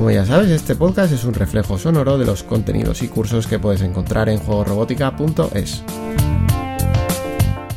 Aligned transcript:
Como 0.00 0.12
ya 0.12 0.24
sabes, 0.24 0.48
este 0.48 0.76
podcast 0.76 1.12
es 1.12 1.24
un 1.24 1.34
reflejo 1.34 1.76
sonoro 1.76 2.16
de 2.16 2.24
los 2.24 2.42
contenidos 2.42 3.02
y 3.02 3.08
cursos 3.08 3.46
que 3.46 3.58
puedes 3.58 3.82
encontrar 3.82 4.30
en 4.30 4.38
juegorobótica.es. 4.38 5.84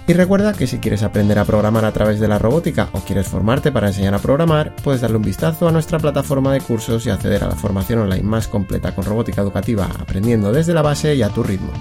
Y 0.08 0.14
recuerda 0.14 0.54
que 0.54 0.66
si 0.66 0.78
quieres 0.78 1.04
aprender 1.04 1.38
a 1.38 1.44
programar 1.44 1.84
a 1.84 1.92
través 1.92 2.22
de 2.22 2.30
la 2.30 2.40
robótica 2.40 2.88
o 2.94 3.02
quieres 3.02 3.28
formarte 3.28 3.74
para 3.74 3.88
enseñar 3.88 4.14
a 4.14 4.20
programar, 4.20 4.74
puedes 4.86 5.02
darle 5.02 5.18
un 5.18 5.24
vistazo 5.24 5.68
a 5.68 5.74
nuestra 5.74 6.00
plataforma 6.00 6.54
de 6.54 6.62
cursos 6.62 7.06
y 7.06 7.10
acceder 7.10 7.44
a 7.44 7.50
la 7.50 7.58
formación 7.58 8.00
online 8.00 8.24
más 8.24 8.48
completa 8.48 8.96
con 8.96 9.04
robótica 9.04 9.42
educativa, 9.42 9.90
aprendiendo 10.00 10.54
desde 10.54 10.74
la 10.74 10.82
base 10.82 11.14
y 11.16 11.24
a 11.24 11.30
tu 11.30 11.44
ritmo. 11.44 11.74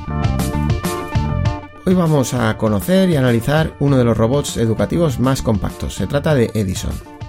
Hoy 1.87 1.95
vamos 1.95 2.35
a 2.35 2.59
conocer 2.59 3.09
y 3.11 3.15
analizar 3.15 3.77
uno 3.79 3.97
de 3.97 4.03
los 4.03 4.17
robots 4.17 4.57
educativos 4.57 5.21
más 5.21 5.41
compactos. 5.41 5.95
Se 5.95 6.09
trata 6.09 6.35
de 6.35 6.51
Edison. 6.53 7.22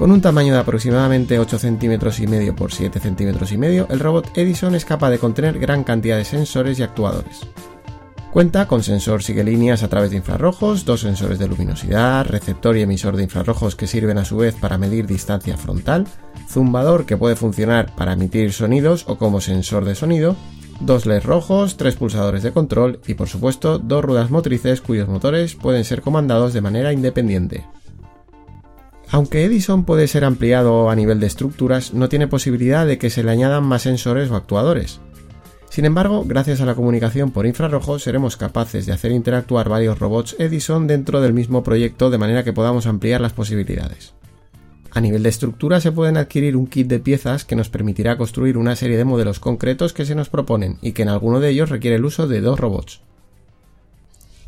Con 0.00 0.12
un 0.12 0.22
tamaño 0.22 0.54
de 0.54 0.60
aproximadamente 0.60 1.38
8 1.38 1.58
centímetros 1.58 2.20
y 2.20 2.26
medio 2.26 2.56
por 2.56 2.72
7 2.72 2.98
centímetros 3.00 3.52
y 3.52 3.58
medio, 3.58 3.86
el 3.90 4.00
robot 4.00 4.30
Edison 4.34 4.74
es 4.74 4.86
capaz 4.86 5.10
de 5.10 5.18
contener 5.18 5.58
gran 5.58 5.84
cantidad 5.84 6.16
de 6.16 6.24
sensores 6.24 6.78
y 6.78 6.82
actuadores. 6.82 7.40
Cuenta 8.32 8.66
con 8.66 8.82
sensor 8.82 9.22
sigue 9.22 9.44
líneas 9.44 9.82
a 9.82 9.88
través 9.88 10.10
de 10.10 10.16
infrarrojos, 10.16 10.86
dos 10.86 11.02
sensores 11.02 11.38
de 11.38 11.48
luminosidad, 11.48 12.24
receptor 12.24 12.78
y 12.78 12.80
emisor 12.80 13.14
de 13.14 13.24
infrarrojos 13.24 13.76
que 13.76 13.86
sirven 13.86 14.16
a 14.16 14.24
su 14.24 14.38
vez 14.38 14.54
para 14.54 14.78
medir 14.78 15.06
distancia 15.06 15.58
frontal, 15.58 16.06
zumbador 16.48 17.04
que 17.04 17.18
puede 17.18 17.36
funcionar 17.36 17.94
para 17.94 18.14
emitir 18.14 18.54
sonidos 18.54 19.04
o 19.06 19.18
como 19.18 19.42
sensor 19.42 19.84
de 19.84 19.96
sonido, 19.96 20.34
dos 20.80 21.04
LEDs 21.04 21.24
rojos, 21.24 21.76
tres 21.76 21.96
pulsadores 21.96 22.42
de 22.42 22.52
control 22.52 23.00
y 23.06 23.12
por 23.12 23.28
supuesto 23.28 23.78
dos 23.78 24.02
ruedas 24.02 24.30
motrices 24.30 24.80
cuyos 24.80 25.10
motores 25.10 25.56
pueden 25.56 25.84
ser 25.84 26.00
comandados 26.00 26.54
de 26.54 26.62
manera 26.62 26.90
independiente. 26.94 27.66
Aunque 29.12 29.44
Edison 29.44 29.84
puede 29.84 30.06
ser 30.06 30.24
ampliado 30.24 30.88
a 30.88 30.94
nivel 30.94 31.18
de 31.18 31.26
estructuras, 31.26 31.94
no 31.94 32.08
tiene 32.08 32.28
posibilidad 32.28 32.86
de 32.86 32.98
que 32.98 33.10
se 33.10 33.24
le 33.24 33.32
añadan 33.32 33.64
más 33.64 33.82
sensores 33.82 34.30
o 34.30 34.36
actuadores. 34.36 35.00
Sin 35.68 35.84
embargo, 35.84 36.24
gracias 36.24 36.60
a 36.60 36.66
la 36.66 36.74
comunicación 36.74 37.32
por 37.32 37.46
infrarrojos 37.46 38.02
seremos 38.02 38.36
capaces 38.36 38.86
de 38.86 38.92
hacer 38.92 39.10
interactuar 39.10 39.68
varios 39.68 39.98
robots 39.98 40.36
Edison 40.38 40.86
dentro 40.86 41.20
del 41.20 41.32
mismo 41.32 41.62
proyecto 41.62 42.10
de 42.10 42.18
manera 42.18 42.44
que 42.44 42.52
podamos 42.52 42.86
ampliar 42.86 43.20
las 43.20 43.32
posibilidades. 43.32 44.14
A 44.92 45.00
nivel 45.00 45.22
de 45.22 45.28
estructura 45.28 45.80
se 45.80 45.92
pueden 45.92 46.16
adquirir 46.16 46.56
un 46.56 46.66
kit 46.66 46.88
de 46.88 46.98
piezas 46.98 47.44
que 47.44 47.54
nos 47.54 47.68
permitirá 47.68 48.16
construir 48.16 48.58
una 48.58 48.74
serie 48.74 48.96
de 48.96 49.04
modelos 49.04 49.38
concretos 49.38 49.92
que 49.92 50.04
se 50.04 50.16
nos 50.16 50.28
proponen 50.28 50.78
y 50.82 50.92
que 50.92 51.02
en 51.02 51.08
alguno 51.08 51.38
de 51.38 51.50
ellos 51.50 51.70
requiere 51.70 51.96
el 51.96 52.04
uso 52.04 52.26
de 52.26 52.40
dos 52.40 52.58
robots. 52.58 53.02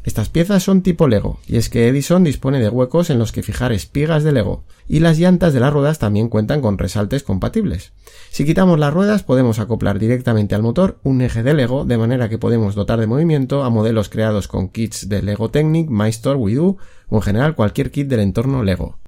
Estas 0.04 0.28
piezas 0.28 0.64
son 0.64 0.82
tipo 0.82 1.06
Lego, 1.06 1.38
y 1.46 1.56
es 1.56 1.68
que 1.68 1.86
Edison 1.86 2.24
dispone 2.24 2.58
de 2.58 2.68
huecos 2.68 3.08
en 3.08 3.20
los 3.20 3.30
que 3.30 3.44
fijar 3.44 3.70
espigas 3.72 4.24
de 4.24 4.32
Lego, 4.32 4.64
y 4.88 4.98
las 4.98 5.18
llantas 5.18 5.52
de 5.52 5.60
las 5.60 5.72
ruedas 5.72 6.00
también 6.00 6.28
cuentan 6.28 6.60
con 6.60 6.76
resaltes 6.76 7.22
compatibles. 7.22 7.92
Si 8.30 8.44
quitamos 8.44 8.80
las 8.80 8.92
ruedas 8.92 9.22
podemos 9.22 9.60
acoplar 9.60 10.00
directamente 10.00 10.56
al 10.56 10.62
motor 10.62 10.98
un 11.04 11.22
eje 11.22 11.44
de 11.44 11.54
Lego, 11.54 11.84
de 11.84 11.98
manera 11.98 12.28
que 12.28 12.38
podemos 12.38 12.74
dotar 12.74 12.98
de 12.98 13.06
movimiento 13.06 13.62
a 13.62 13.70
modelos 13.70 14.08
creados 14.08 14.48
con 14.48 14.70
kits 14.70 15.08
de 15.08 15.22
Lego 15.22 15.50
Technic, 15.50 15.88
MyStore, 15.88 16.38
WeDo 16.38 16.78
o 17.08 17.16
en 17.16 17.22
general 17.22 17.54
cualquier 17.54 17.92
kit 17.92 18.08
del 18.08 18.20
entorno 18.20 18.64
Lego. 18.64 19.01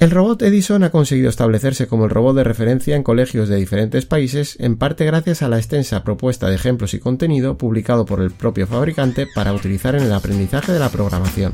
El 0.00 0.10
robot 0.10 0.40
Edison 0.40 0.82
ha 0.82 0.88
conseguido 0.88 1.28
establecerse 1.28 1.86
como 1.86 2.04
el 2.04 2.10
robot 2.10 2.34
de 2.34 2.42
referencia 2.42 2.96
en 2.96 3.02
colegios 3.02 3.50
de 3.50 3.56
diferentes 3.56 4.06
países, 4.06 4.56
en 4.58 4.78
parte 4.78 5.04
gracias 5.04 5.42
a 5.42 5.48
la 5.48 5.58
extensa 5.58 6.04
propuesta 6.04 6.48
de 6.48 6.54
ejemplos 6.54 6.94
y 6.94 7.00
contenido 7.00 7.58
publicado 7.58 8.06
por 8.06 8.22
el 8.22 8.30
propio 8.30 8.66
fabricante 8.66 9.26
para 9.34 9.52
utilizar 9.52 9.94
en 9.96 10.04
el 10.04 10.14
aprendizaje 10.14 10.72
de 10.72 10.78
la 10.78 10.88
programación. 10.88 11.52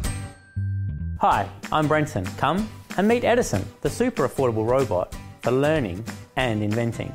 Hi, 1.21 1.45
I'm 1.73 1.89
Brenton. 1.89 2.23
Come 2.39 2.65
and 2.97 3.09
meet 3.09 3.25
Edison, 3.25 3.65
the 3.83 3.91
super 3.91 4.29
affordable 4.29 4.65
robot 4.65 5.13
for 5.43 5.53
learning 5.53 6.05
and 6.37 6.63
inventing. 6.63 7.13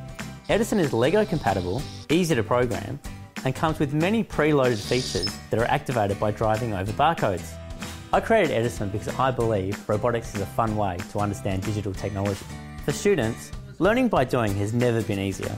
Edison 0.49 0.81
is 0.81 0.91
Lego 0.91 1.25
compatible, 1.25 1.81
easy 2.09 2.35
to 2.35 2.43
program, 2.43 2.99
and 3.45 3.55
comes 3.55 3.79
with 3.79 3.93
many 3.93 4.21
preloaded 4.21 4.85
features 4.85 5.33
that 5.49 5.61
are 5.61 5.71
activated 5.71 6.19
by 6.19 6.31
driving 6.31 6.73
over 6.73 6.91
barcodes. 6.91 7.53
I 8.13 8.19
created 8.19 8.51
Edison 8.51 8.89
because 8.89 9.07
I 9.17 9.31
believe 9.31 9.87
robotics 9.87 10.35
is 10.35 10.41
a 10.41 10.45
fun 10.45 10.75
way 10.75 10.97
to 11.13 11.19
understand 11.19 11.63
digital 11.63 11.93
technology. 11.93 12.45
For 12.83 12.91
students, 12.91 13.53
learning 13.79 14.09
by 14.09 14.25
doing 14.25 14.53
has 14.55 14.73
never 14.73 15.01
been 15.01 15.17
easier. 15.17 15.55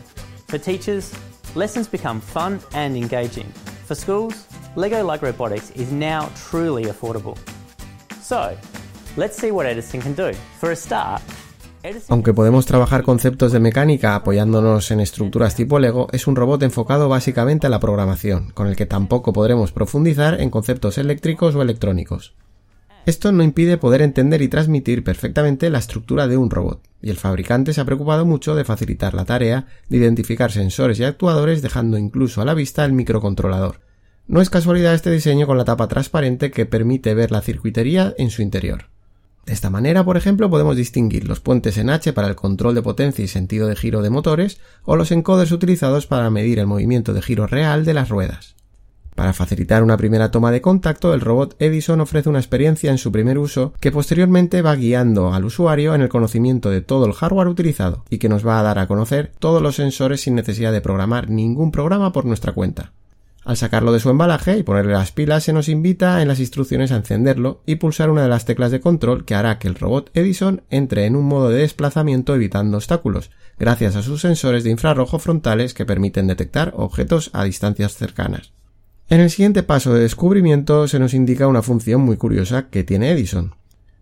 For 0.49 0.59
teachers, 0.59 1.11
lessons 1.55 1.87
become 1.87 2.21
fun 2.21 2.59
and 2.73 2.95
engaging. 2.95 3.51
For 3.87 3.95
schools, 3.95 4.47
Lego 4.75 5.03
like 5.03 5.23
robotics 5.23 5.71
is 5.71 5.91
now 5.91 6.29
truly 6.35 6.85
affordable. 6.85 7.39
So, 8.21 8.55
let's 9.17 9.35
see 9.35 9.49
what 9.49 9.65
Edison 9.65 10.01
can 10.01 10.13
do. 10.13 10.33
For 10.59 10.69
a 10.69 10.75
start, 10.75 11.23
Aunque 12.07 12.33
podemos 12.33 12.65
trabajar 12.65 13.03
conceptos 13.03 13.51
de 13.51 13.59
mecánica 13.59 14.15
apoyándonos 14.15 14.89
en 14.91 15.01
estructuras 15.01 15.55
tipo 15.55 15.79
Lego, 15.79 16.07
es 16.13 16.27
un 16.27 16.35
robot 16.37 16.63
enfocado 16.63 17.09
básicamente 17.09 17.67
a 17.67 17.69
la 17.69 17.81
programación, 17.81 18.51
con 18.51 18.67
el 18.67 18.77
que 18.77 18.85
tampoco 18.85 19.33
podremos 19.33 19.73
profundizar 19.73 20.39
en 20.39 20.49
conceptos 20.49 20.97
eléctricos 20.97 21.55
o 21.55 21.61
electrónicos. 21.61 22.33
Esto 23.05 23.33
no 23.33 23.43
impide 23.43 23.77
poder 23.77 24.01
entender 24.01 24.41
y 24.41 24.47
transmitir 24.47 25.03
perfectamente 25.03 25.69
la 25.69 25.79
estructura 25.79 26.29
de 26.29 26.37
un 26.37 26.49
robot, 26.49 26.81
y 27.01 27.09
el 27.09 27.17
fabricante 27.17 27.73
se 27.73 27.81
ha 27.81 27.85
preocupado 27.85 28.25
mucho 28.25 28.55
de 28.55 28.63
facilitar 28.63 29.13
la 29.13 29.25
tarea 29.25 29.67
de 29.89 29.97
identificar 29.97 30.53
sensores 30.53 30.99
y 30.99 31.03
actuadores 31.03 31.61
dejando 31.61 31.97
incluso 31.97 32.41
a 32.41 32.45
la 32.45 32.53
vista 32.53 32.85
el 32.85 32.93
microcontrolador. 32.93 33.81
No 34.25 34.39
es 34.39 34.49
casualidad 34.49 34.93
este 34.93 35.11
diseño 35.11 35.47
con 35.47 35.57
la 35.57 35.65
tapa 35.65 35.89
transparente 35.89 36.49
que 36.49 36.65
permite 36.65 37.13
ver 37.13 37.31
la 37.31 37.41
circuitería 37.41 38.13
en 38.17 38.29
su 38.29 38.41
interior. 38.41 38.85
De 39.45 39.51
esta 39.51 39.69
manera, 39.69 40.05
por 40.05 40.15
ejemplo, 40.15 40.49
podemos 40.49 40.77
distinguir 40.77 41.27
los 41.27 41.41
puentes 41.41 41.77
en 41.77 41.89
H 41.89 42.13
para 42.13 42.29
el 42.29 42.35
control 42.35 42.73
de 42.73 42.81
potencia 42.81 43.25
y 43.25 43.27
sentido 43.27 43.67
de 43.67 43.75
giro 43.75 44.01
de 44.01 44.09
motores 44.09 44.61
o 44.85 44.95
los 44.95 45.11
encoders 45.11 45.51
utilizados 45.51 46.07
para 46.07 46.29
medir 46.29 46.59
el 46.59 46.67
movimiento 46.67 47.13
de 47.13 47.21
giro 47.21 47.47
real 47.47 47.83
de 47.83 47.93
las 47.93 48.07
ruedas. 48.07 48.55
Para 49.15 49.33
facilitar 49.33 49.83
una 49.83 49.97
primera 49.97 50.31
toma 50.31 50.51
de 50.51 50.61
contacto, 50.61 51.13
el 51.13 51.21
robot 51.21 51.55
Edison 51.59 52.01
ofrece 52.01 52.29
una 52.29 52.39
experiencia 52.39 52.89
en 52.89 52.97
su 52.97 53.11
primer 53.11 53.37
uso 53.37 53.73
que 53.79 53.91
posteriormente 53.91 54.61
va 54.61 54.75
guiando 54.75 55.33
al 55.33 55.45
usuario 55.45 55.93
en 55.93 56.01
el 56.01 56.09
conocimiento 56.09 56.69
de 56.69 56.81
todo 56.81 57.05
el 57.05 57.13
hardware 57.13 57.47
utilizado 57.47 58.03
y 58.09 58.17
que 58.17 58.29
nos 58.29 58.45
va 58.45 58.59
a 58.59 58.63
dar 58.63 58.79
a 58.79 58.87
conocer 58.87 59.31
todos 59.37 59.61
los 59.61 59.75
sensores 59.75 60.21
sin 60.21 60.35
necesidad 60.35 60.71
de 60.71 60.81
programar 60.81 61.29
ningún 61.29 61.71
programa 61.71 62.11
por 62.11 62.25
nuestra 62.25 62.53
cuenta. 62.53 62.91
Al 63.45 63.57
sacarlo 63.57 63.91
de 63.91 63.99
su 63.99 64.09
embalaje 64.09 64.57
y 64.57 64.63
ponerle 64.63 64.93
las 64.93 65.11
pilas 65.11 65.43
se 65.43 65.53
nos 65.53 65.67
invita 65.67 66.21
en 66.21 66.29
las 66.29 66.39
instrucciones 66.39 66.91
a 66.91 66.95
encenderlo 66.95 67.61
y 67.65 67.75
pulsar 67.75 68.09
una 68.09 68.23
de 68.23 68.29
las 68.29 68.45
teclas 68.45 68.71
de 68.71 68.79
control 68.79 69.25
que 69.25 69.35
hará 69.35 69.59
que 69.59 69.67
el 69.67 69.75
robot 69.75 70.09
Edison 70.13 70.61
entre 70.69 71.05
en 71.05 71.17
un 71.17 71.25
modo 71.25 71.49
de 71.49 71.59
desplazamiento 71.59 72.33
evitando 72.33 72.77
obstáculos, 72.77 73.31
gracias 73.59 73.97
a 73.97 74.01
sus 74.01 74.21
sensores 74.21 74.63
de 74.63 74.71
infrarrojo 74.71 75.19
frontales 75.19 75.73
que 75.73 75.85
permiten 75.85 76.25
detectar 76.25 76.73
objetos 76.77 77.31
a 77.33 77.43
distancias 77.43 77.95
cercanas. 77.95 78.53
En 79.09 79.19
el 79.19 79.29
siguiente 79.29 79.63
paso 79.63 79.93
de 79.93 80.01
descubrimiento 80.01 80.87
se 80.87 80.97
nos 80.97 81.13
indica 81.13 81.47
una 81.47 81.61
función 81.61 82.01
muy 82.01 82.17
curiosa 82.17 82.69
que 82.69 82.83
tiene 82.83 83.11
Edison. 83.11 83.53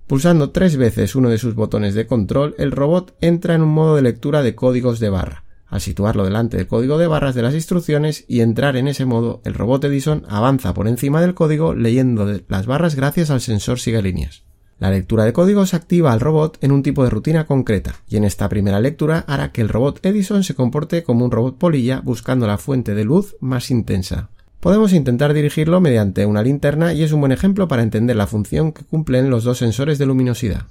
Pulsando 0.05 0.51
tres 0.51 0.77
veces 0.77 1.15
uno 1.15 1.29
de 1.29 1.37
sus 1.37 1.55
botones 1.55 1.95
de 1.95 2.05
control, 2.05 2.53
el 2.57 2.71
robot 2.71 3.15
entra 3.19 3.55
en 3.55 3.63
un 3.63 3.69
modo 3.69 3.95
de 3.95 4.03
lectura 4.03 4.43
de 4.43 4.55
códigos 4.55 4.99
de 4.99 5.09
barra. 5.09 5.43
Al 5.67 5.81
situarlo 5.81 6.25
delante 6.25 6.57
del 6.57 6.67
código 6.67 6.97
de 6.97 7.07
barras 7.07 7.33
de 7.33 7.41
las 7.41 7.53
instrucciones 7.53 8.25
y 8.27 8.41
entrar 8.41 8.75
en 8.75 8.87
ese 8.87 9.05
modo, 9.05 9.41
el 9.45 9.53
robot 9.53 9.85
Edison 9.85 10.23
avanza 10.27 10.73
por 10.73 10.87
encima 10.87 11.21
del 11.21 11.33
código 11.33 11.73
leyendo 11.73 12.27
las 12.47 12.65
barras 12.65 12.95
gracias 12.95 13.31
al 13.31 13.41
sensor 13.41 13.79
sigue 13.79 14.01
líneas. 14.01 14.43
La 14.79 14.91
lectura 14.91 15.25
de 15.25 15.33
códigos 15.33 15.73
activa 15.73 16.11
al 16.11 16.19
robot 16.19 16.57
en 16.61 16.71
un 16.71 16.83
tipo 16.83 17.03
de 17.03 17.09
rutina 17.09 17.45
concreta, 17.45 17.95
y 18.07 18.17
en 18.17 18.25
esta 18.25 18.49
primera 18.49 18.79
lectura 18.79 19.23
hará 19.27 19.51
que 19.51 19.61
el 19.61 19.69
robot 19.69 20.05
Edison 20.05 20.43
se 20.43 20.55
comporte 20.55 21.03
como 21.03 21.23
un 21.23 21.31
robot 21.31 21.57
polilla 21.57 22.01
buscando 22.01 22.47
la 22.47 22.57
fuente 22.57 22.93
de 22.93 23.05
luz 23.05 23.35
más 23.39 23.71
intensa. 23.71 24.29
Podemos 24.61 24.93
intentar 24.93 25.33
dirigirlo 25.33 25.81
mediante 25.81 26.27
una 26.27 26.43
linterna 26.43 26.93
y 26.93 27.01
es 27.01 27.11
un 27.11 27.19
buen 27.19 27.31
ejemplo 27.31 27.67
para 27.67 27.81
entender 27.81 28.15
la 28.15 28.27
función 28.27 28.73
que 28.73 28.83
cumplen 28.83 29.31
los 29.31 29.43
dos 29.43 29.57
sensores 29.57 29.97
de 29.97 30.05
luminosidad. 30.05 30.67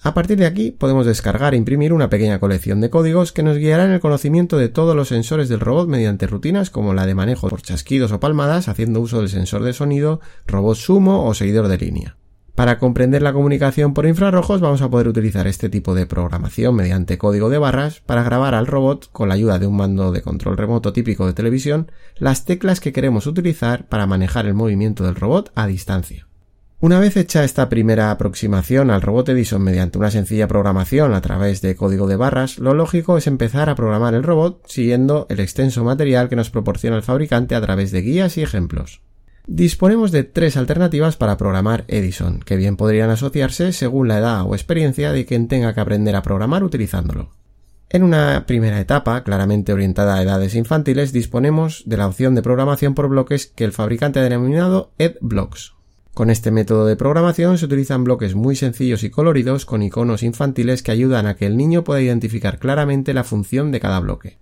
A 0.00 0.14
partir 0.14 0.38
de 0.38 0.46
aquí 0.46 0.70
podemos 0.70 1.04
descargar 1.04 1.52
e 1.52 1.56
imprimir 1.56 1.92
una 1.92 2.10
pequeña 2.10 2.38
colección 2.38 2.80
de 2.80 2.90
códigos 2.90 3.32
que 3.32 3.42
nos 3.42 3.56
guiará 3.56 3.86
en 3.86 3.90
el 3.90 3.98
conocimiento 3.98 4.56
de 4.56 4.68
todos 4.68 4.94
los 4.94 5.08
sensores 5.08 5.48
del 5.48 5.58
robot 5.58 5.88
mediante 5.88 6.28
rutinas 6.28 6.70
como 6.70 6.94
la 6.94 7.06
de 7.06 7.16
manejo 7.16 7.48
por 7.48 7.60
chasquidos 7.60 8.12
o 8.12 8.20
palmadas 8.20 8.68
haciendo 8.68 9.00
uso 9.00 9.18
del 9.18 9.28
sensor 9.28 9.64
de 9.64 9.72
sonido, 9.72 10.20
robot 10.46 10.76
sumo 10.76 11.26
o 11.26 11.34
seguidor 11.34 11.66
de 11.66 11.78
línea. 11.78 12.16
Para 12.58 12.80
comprender 12.80 13.22
la 13.22 13.32
comunicación 13.32 13.94
por 13.94 14.04
infrarrojos 14.04 14.60
vamos 14.60 14.82
a 14.82 14.90
poder 14.90 15.06
utilizar 15.06 15.46
este 15.46 15.68
tipo 15.68 15.94
de 15.94 16.06
programación 16.06 16.74
mediante 16.74 17.16
código 17.16 17.50
de 17.50 17.58
barras 17.58 18.00
para 18.00 18.24
grabar 18.24 18.56
al 18.56 18.66
robot 18.66 19.12
con 19.12 19.28
la 19.28 19.36
ayuda 19.36 19.60
de 19.60 19.68
un 19.68 19.76
mando 19.76 20.10
de 20.10 20.22
control 20.22 20.56
remoto 20.56 20.92
típico 20.92 21.24
de 21.24 21.34
televisión 21.34 21.92
las 22.16 22.44
teclas 22.44 22.80
que 22.80 22.92
queremos 22.92 23.28
utilizar 23.28 23.86
para 23.86 24.08
manejar 24.08 24.46
el 24.46 24.54
movimiento 24.54 25.04
del 25.04 25.14
robot 25.14 25.52
a 25.54 25.68
distancia. 25.68 26.26
Una 26.80 26.98
vez 26.98 27.16
hecha 27.16 27.44
esta 27.44 27.68
primera 27.68 28.10
aproximación 28.10 28.90
al 28.90 29.02
robot 29.02 29.28
Edison 29.28 29.62
mediante 29.62 29.98
una 29.98 30.10
sencilla 30.10 30.48
programación 30.48 31.14
a 31.14 31.20
través 31.20 31.62
de 31.62 31.76
código 31.76 32.08
de 32.08 32.16
barras, 32.16 32.58
lo 32.58 32.74
lógico 32.74 33.18
es 33.18 33.28
empezar 33.28 33.70
a 33.70 33.76
programar 33.76 34.14
el 34.14 34.24
robot 34.24 34.64
siguiendo 34.66 35.28
el 35.30 35.38
extenso 35.38 35.84
material 35.84 36.28
que 36.28 36.34
nos 36.34 36.50
proporciona 36.50 36.96
el 36.96 37.04
fabricante 37.04 37.54
a 37.54 37.60
través 37.60 37.92
de 37.92 38.02
guías 38.02 38.36
y 38.36 38.42
ejemplos. 38.42 39.00
Disponemos 39.50 40.12
de 40.12 40.24
tres 40.24 40.58
alternativas 40.58 41.16
para 41.16 41.38
programar 41.38 41.86
Edison, 41.88 42.40
que 42.40 42.54
bien 42.54 42.76
podrían 42.76 43.08
asociarse 43.08 43.72
según 43.72 44.06
la 44.06 44.18
edad 44.18 44.42
o 44.42 44.54
experiencia 44.54 45.10
de 45.10 45.24
quien 45.24 45.48
tenga 45.48 45.72
que 45.72 45.80
aprender 45.80 46.14
a 46.16 46.22
programar 46.22 46.62
utilizándolo. 46.62 47.32
En 47.88 48.02
una 48.02 48.44
primera 48.46 48.78
etapa, 48.78 49.24
claramente 49.24 49.72
orientada 49.72 50.16
a 50.16 50.22
edades 50.22 50.54
infantiles, 50.54 51.14
disponemos 51.14 51.82
de 51.86 51.96
la 51.96 52.06
opción 52.06 52.34
de 52.34 52.42
programación 52.42 52.94
por 52.94 53.08
bloques 53.08 53.46
que 53.46 53.64
el 53.64 53.72
fabricante 53.72 54.18
ha 54.18 54.22
denominado 54.22 54.92
EdBlocks. 54.98 55.72
Con 56.12 56.28
este 56.28 56.50
método 56.50 56.84
de 56.84 56.96
programación 56.96 57.56
se 57.56 57.64
utilizan 57.64 58.04
bloques 58.04 58.34
muy 58.34 58.54
sencillos 58.54 59.02
y 59.02 59.08
coloridos 59.08 59.64
con 59.64 59.82
iconos 59.82 60.22
infantiles 60.22 60.82
que 60.82 60.92
ayudan 60.92 61.26
a 61.26 61.36
que 61.36 61.46
el 61.46 61.56
niño 61.56 61.84
pueda 61.84 62.02
identificar 62.02 62.58
claramente 62.58 63.14
la 63.14 63.24
función 63.24 63.72
de 63.72 63.80
cada 63.80 63.98
bloque. 64.00 64.36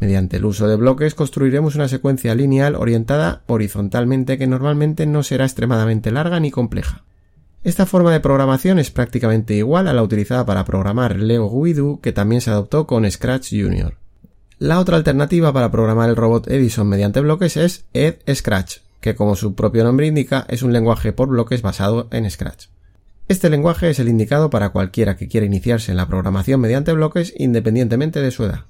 Mediante 0.00 0.38
el 0.38 0.46
uso 0.46 0.66
de 0.66 0.76
bloques 0.76 1.14
construiremos 1.14 1.74
una 1.74 1.86
secuencia 1.86 2.34
lineal 2.34 2.74
orientada 2.74 3.42
horizontalmente 3.46 4.38
que 4.38 4.46
normalmente 4.46 5.04
no 5.04 5.22
será 5.22 5.44
extremadamente 5.44 6.10
larga 6.10 6.40
ni 6.40 6.50
compleja. 6.50 7.04
Esta 7.62 7.84
forma 7.84 8.10
de 8.10 8.20
programación 8.20 8.78
es 8.78 8.90
prácticamente 8.90 9.54
igual 9.54 9.86
a 9.86 9.92
la 9.92 10.02
utilizada 10.02 10.46
para 10.46 10.64
programar 10.64 11.16
Lego 11.16 11.50
Guidu 11.62 12.00
que 12.00 12.12
también 12.12 12.40
se 12.40 12.50
adoptó 12.50 12.86
con 12.86 13.08
Scratch 13.10 13.50
Junior. 13.50 13.98
La 14.58 14.78
otra 14.78 14.96
alternativa 14.96 15.52
para 15.52 15.70
programar 15.70 16.08
el 16.08 16.16
robot 16.16 16.48
Edison 16.48 16.88
mediante 16.88 17.20
bloques 17.20 17.58
es 17.58 17.84
Ed 17.92 18.16
Scratch, 18.34 18.78
que 19.02 19.14
como 19.14 19.36
su 19.36 19.54
propio 19.54 19.84
nombre 19.84 20.06
indica 20.06 20.46
es 20.48 20.62
un 20.62 20.72
lenguaje 20.72 21.12
por 21.12 21.28
bloques 21.28 21.60
basado 21.60 22.08
en 22.10 22.30
Scratch. 22.30 22.68
Este 23.28 23.50
lenguaje 23.50 23.90
es 23.90 23.98
el 23.98 24.08
indicado 24.08 24.48
para 24.48 24.70
cualquiera 24.70 25.16
que 25.16 25.28
quiera 25.28 25.46
iniciarse 25.46 25.92
en 25.92 25.98
la 25.98 26.08
programación 26.08 26.60
mediante 26.60 26.92
bloques 26.92 27.34
independientemente 27.36 28.20
de 28.20 28.30
su 28.30 28.44
edad. 28.44 28.64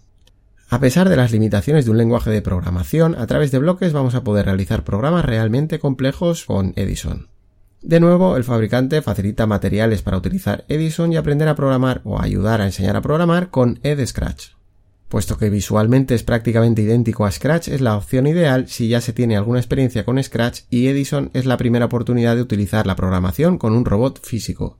A 0.72 0.78
pesar 0.78 1.08
de 1.08 1.16
las 1.16 1.32
limitaciones 1.32 1.84
de 1.84 1.90
un 1.90 1.98
lenguaje 1.98 2.30
de 2.30 2.42
programación, 2.42 3.16
a 3.16 3.26
través 3.26 3.50
de 3.50 3.58
bloques 3.58 3.92
vamos 3.92 4.14
a 4.14 4.22
poder 4.22 4.46
realizar 4.46 4.84
programas 4.84 5.24
realmente 5.24 5.80
complejos 5.80 6.44
con 6.44 6.74
Edison. 6.76 7.26
De 7.82 7.98
nuevo, 7.98 8.36
el 8.36 8.44
fabricante 8.44 9.02
facilita 9.02 9.48
materiales 9.48 10.02
para 10.02 10.16
utilizar 10.16 10.64
Edison 10.68 11.12
y 11.12 11.16
aprender 11.16 11.48
a 11.48 11.56
programar 11.56 12.02
o 12.04 12.20
ayudar 12.20 12.60
a 12.60 12.66
enseñar 12.66 12.94
a 12.94 13.02
programar 13.02 13.50
con 13.50 13.80
EdScratch. 13.82 14.50
Puesto 15.08 15.36
que 15.36 15.50
visualmente 15.50 16.14
es 16.14 16.22
prácticamente 16.22 16.82
idéntico 16.82 17.24
a 17.24 17.32
Scratch, 17.32 17.66
es 17.66 17.80
la 17.80 17.96
opción 17.96 18.28
ideal 18.28 18.68
si 18.68 18.86
ya 18.86 19.00
se 19.00 19.12
tiene 19.12 19.36
alguna 19.36 19.58
experiencia 19.58 20.04
con 20.04 20.22
Scratch 20.22 20.60
y 20.70 20.86
Edison 20.86 21.30
es 21.34 21.46
la 21.46 21.56
primera 21.56 21.86
oportunidad 21.86 22.36
de 22.36 22.42
utilizar 22.42 22.86
la 22.86 22.94
programación 22.94 23.58
con 23.58 23.72
un 23.72 23.84
robot 23.84 24.20
físico. 24.24 24.78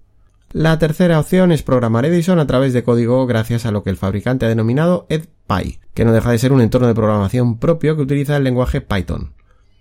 La 0.53 0.81
tercera 0.81 1.21
opción 1.21 1.53
es 1.53 1.63
programar 1.63 2.05
Edison 2.07 2.41
a 2.41 2.47
través 2.49 2.73
de 2.73 2.83
código 2.83 3.25
gracias 3.25 3.67
a 3.67 3.71
lo 3.71 3.85
que 3.85 3.91
el 3.91 3.97
fabricante 3.97 4.47
ha 4.47 4.49
denominado 4.49 5.07
EdPy, 5.09 5.79
que 5.95 6.05
no 6.05 6.13
deja 6.13 6.33
de 6.33 6.39
ser 6.39 6.53
un 6.53 6.61
entorno 6.61 6.89
de 6.89 6.95
programación 6.95 7.61
propio 7.61 7.95
que 7.95 8.03
utiliza 8.03 8.37
el 8.37 8.43
lenguaje 8.43 8.81
Python. 8.81 9.33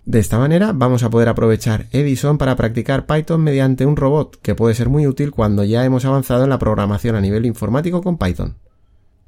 De 0.04 0.20
esta 0.20 0.38
manera 0.38 0.72
vamos 0.72 1.02
a 1.02 1.10
poder 1.10 1.28
aprovechar 1.28 1.86
Edison 1.90 2.38
para 2.38 2.54
practicar 2.54 3.06
Python 3.06 3.42
mediante 3.42 3.84
un 3.84 3.96
robot, 3.96 4.40
que 4.42 4.54
puede 4.54 4.76
ser 4.76 4.88
muy 4.88 5.08
útil 5.08 5.32
cuando 5.32 5.64
ya 5.64 5.84
hemos 5.84 6.04
avanzado 6.04 6.44
en 6.44 6.50
la 6.50 6.60
programación 6.60 7.16
a 7.16 7.20
nivel 7.20 7.46
informático 7.46 8.00
con 8.00 8.16
Python. 8.16 8.54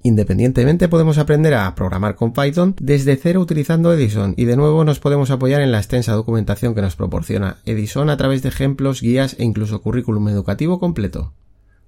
Independientemente 0.05 0.89
podemos 0.89 1.19
aprender 1.19 1.55
a 1.55 1.75
programar 1.77 2.17
con 2.17 2.33
Python 2.33 2.75
desde 2.81 3.17
cero 3.17 3.41
utilizando 3.41 3.93
Edison 3.93 4.35
y 4.37 4.47
de 4.47 4.57
nuevo 4.57 4.85
nos 4.85 4.99
podemos 4.99 5.31
apoyar 5.31 5.61
en 5.61 5.71
la 5.71 5.79
extensa 5.79 6.13
documentación 6.13 6.75
que 6.75 6.83
nos 6.83 6.97
proporciona 6.97 7.59
Edison 7.67 8.11
a 8.11 8.17
través 8.17 8.43
de 8.43 8.49
ejemplos, 8.49 9.01
guías 9.01 9.37
e 9.39 9.45
incluso 9.45 9.81
currículum 9.81 10.29
educativo 10.29 10.81
completo. 10.81 11.35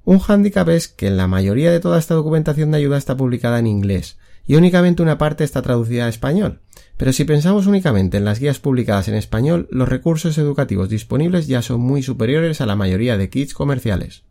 Un 0.05 0.21
hándicap 0.21 0.69
es 0.69 0.87
que 0.87 1.11
la 1.11 1.27
mayoría 1.27 1.73
de 1.73 1.81
toda 1.81 1.99
esta 1.99 2.15
documentación 2.15 2.71
de 2.71 2.79
ayuda 2.79 2.99
está 2.99 3.17
publicada 3.17 3.59
en 3.59 3.67
inglés 3.67 4.17
y 4.47 4.55
únicamente 4.55 5.03
una 5.03 5.19
parte 5.19 5.43
está 5.43 5.63
traducida 5.63 6.07
a 6.07 6.09
español. 6.09 6.61
Pero 6.97 7.13
si 7.13 7.25
pensamos 7.25 7.67
únicamente 7.67 8.19
en 8.19 8.25
las 8.25 8.39
guías 8.39 8.61
publicadas 8.61 9.09
en 9.09 9.15
español, 9.15 9.67
los 9.71 9.89
recursos 9.89 10.39
educativos 10.39 10.89
disponibles 10.89 11.49
ya 11.49 11.63
son 11.63 11.81
muy 11.81 12.03
superiores 12.03 12.61
a 12.61 12.67
la 12.67 12.77
mayoría 12.77 13.17
de 13.17 13.31
kits 13.31 13.55
comerciales. 13.55 14.23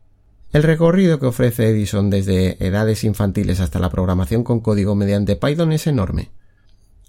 El 0.54 0.62
recorrido 0.62 1.18
que 1.18 1.26
ofrece 1.26 1.68
Edison 1.68 2.12
desde 2.12 2.64
edades 2.64 3.04
infantiles 3.04 3.60
hasta 3.60 3.80
la 3.80 3.90
programación 3.90 4.44
con 4.44 4.60
código 4.60 4.94
mediante 4.94 5.36
Python 5.36 5.72
es 5.72 5.88
enorme. 5.88 6.30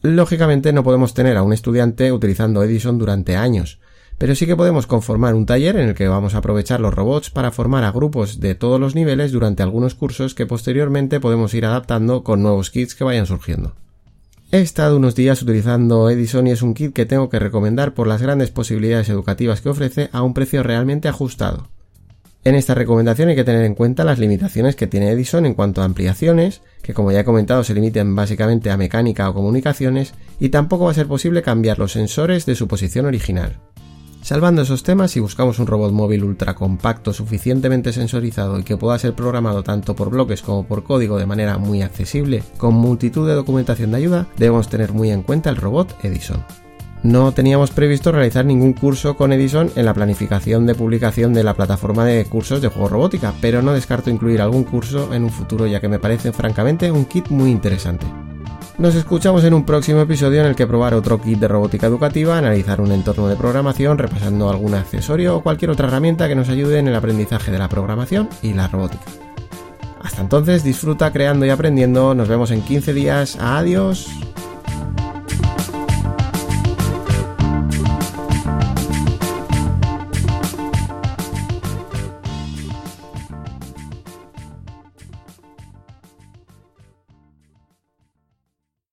Lógicamente 0.00 0.72
no 0.72 0.82
podemos 0.82 1.12
tener 1.12 1.36
a 1.36 1.42
un 1.42 1.52
estudiante 1.52 2.10
utilizando 2.10 2.62
Edison 2.62 2.96
durante 2.96 3.36
años, 3.36 3.80
pero 4.16 4.34
sí 4.34 4.46
que 4.46 4.56
podemos 4.56 4.86
conformar 4.86 5.34
un 5.34 5.44
taller 5.44 5.76
en 5.76 5.90
el 5.90 5.94
que 5.94 6.08
vamos 6.08 6.34
a 6.34 6.38
aprovechar 6.38 6.80
los 6.80 6.94
robots 6.94 7.28
para 7.28 7.50
formar 7.50 7.84
a 7.84 7.92
grupos 7.92 8.40
de 8.40 8.54
todos 8.54 8.80
los 8.80 8.94
niveles 8.94 9.30
durante 9.30 9.62
algunos 9.62 9.94
cursos 9.94 10.34
que 10.34 10.46
posteriormente 10.46 11.20
podemos 11.20 11.52
ir 11.52 11.66
adaptando 11.66 12.24
con 12.24 12.42
nuevos 12.42 12.70
kits 12.70 12.94
que 12.94 13.04
vayan 13.04 13.26
surgiendo. 13.26 13.74
He 14.52 14.60
estado 14.60 14.96
unos 14.96 15.16
días 15.16 15.42
utilizando 15.42 16.08
Edison 16.08 16.46
y 16.46 16.52
es 16.52 16.62
un 16.62 16.72
kit 16.72 16.94
que 16.94 17.04
tengo 17.04 17.28
que 17.28 17.40
recomendar 17.40 17.92
por 17.92 18.06
las 18.06 18.22
grandes 18.22 18.50
posibilidades 18.50 19.10
educativas 19.10 19.60
que 19.60 19.68
ofrece 19.68 20.08
a 20.12 20.22
un 20.22 20.32
precio 20.32 20.62
realmente 20.62 21.08
ajustado. 21.08 21.73
En 22.44 22.54
esta 22.54 22.74
recomendación 22.74 23.30
hay 23.30 23.36
que 23.36 23.44
tener 23.44 23.64
en 23.64 23.74
cuenta 23.74 24.04
las 24.04 24.18
limitaciones 24.18 24.76
que 24.76 24.86
tiene 24.86 25.10
Edison 25.10 25.46
en 25.46 25.54
cuanto 25.54 25.80
a 25.80 25.86
ampliaciones, 25.86 26.60
que 26.82 26.92
como 26.92 27.10
ya 27.10 27.20
he 27.20 27.24
comentado 27.24 27.64
se 27.64 27.72
limiten 27.72 28.14
básicamente 28.14 28.70
a 28.70 28.76
mecánica 28.76 29.30
o 29.30 29.34
comunicaciones, 29.34 30.12
y 30.38 30.50
tampoco 30.50 30.84
va 30.84 30.90
a 30.90 30.94
ser 30.94 31.06
posible 31.06 31.40
cambiar 31.40 31.78
los 31.78 31.92
sensores 31.92 32.44
de 32.44 32.54
su 32.54 32.68
posición 32.68 33.06
original. 33.06 33.60
Salvando 34.20 34.60
esos 34.60 34.82
temas, 34.82 35.10
si 35.10 35.20
buscamos 35.20 35.58
un 35.58 35.66
robot 35.66 35.92
móvil 35.92 36.24
ultra 36.24 36.54
compacto, 36.54 37.14
suficientemente 37.14 37.94
sensorizado 37.94 38.58
y 38.58 38.62
que 38.62 38.76
pueda 38.76 38.98
ser 38.98 39.14
programado 39.14 39.62
tanto 39.62 39.96
por 39.96 40.10
bloques 40.10 40.42
como 40.42 40.66
por 40.66 40.84
código 40.84 41.18
de 41.18 41.26
manera 41.26 41.56
muy 41.56 41.80
accesible, 41.80 42.42
con 42.58 42.74
multitud 42.74 43.26
de 43.26 43.34
documentación 43.34 43.90
de 43.90 43.98
ayuda, 43.98 44.28
debemos 44.36 44.68
tener 44.68 44.92
muy 44.92 45.10
en 45.10 45.22
cuenta 45.22 45.48
el 45.48 45.56
robot 45.56 45.96
Edison. 46.02 46.44
No 47.04 47.32
teníamos 47.32 47.70
previsto 47.70 48.12
realizar 48.12 48.46
ningún 48.46 48.72
curso 48.72 49.14
con 49.14 49.30
Edison 49.30 49.70
en 49.76 49.84
la 49.84 49.92
planificación 49.92 50.64
de 50.64 50.74
publicación 50.74 51.34
de 51.34 51.44
la 51.44 51.52
plataforma 51.52 52.06
de 52.06 52.24
cursos 52.24 52.62
de 52.62 52.68
juego 52.68 52.88
robótica, 52.88 53.34
pero 53.42 53.60
no 53.60 53.74
descarto 53.74 54.08
incluir 54.08 54.40
algún 54.40 54.64
curso 54.64 55.12
en 55.12 55.24
un 55.24 55.30
futuro 55.30 55.66
ya 55.66 55.82
que 55.82 55.88
me 55.88 55.98
parece 55.98 56.32
francamente 56.32 56.90
un 56.90 57.04
kit 57.04 57.28
muy 57.28 57.50
interesante. 57.50 58.06
Nos 58.78 58.94
escuchamos 58.94 59.44
en 59.44 59.52
un 59.52 59.66
próximo 59.66 60.00
episodio 60.00 60.40
en 60.40 60.46
el 60.46 60.56
que 60.56 60.66
probar 60.66 60.94
otro 60.94 61.20
kit 61.20 61.38
de 61.38 61.46
robótica 61.46 61.86
educativa, 61.86 62.38
analizar 62.38 62.80
un 62.80 62.90
entorno 62.90 63.28
de 63.28 63.36
programación, 63.36 63.98
repasando 63.98 64.48
algún 64.48 64.74
accesorio 64.74 65.36
o 65.36 65.42
cualquier 65.42 65.72
otra 65.72 65.88
herramienta 65.88 66.26
que 66.26 66.34
nos 66.34 66.48
ayude 66.48 66.78
en 66.78 66.88
el 66.88 66.94
aprendizaje 66.94 67.52
de 67.52 67.58
la 67.58 67.68
programación 67.68 68.30
y 68.40 68.54
la 68.54 68.68
robótica. 68.68 69.04
Hasta 70.02 70.22
entonces, 70.22 70.64
disfruta 70.64 71.12
creando 71.12 71.44
y 71.44 71.50
aprendiendo. 71.50 72.14
Nos 72.14 72.28
vemos 72.28 72.50
en 72.50 72.62
15 72.62 72.94
días. 72.94 73.36
Adiós. 73.38 74.08